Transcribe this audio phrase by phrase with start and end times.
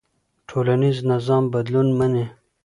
[0.49, 2.25] ټولنيز نظام بدلون مني.